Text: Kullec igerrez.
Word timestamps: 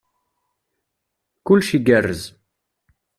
Kullec 1.45 1.69
igerrez. 1.77 2.21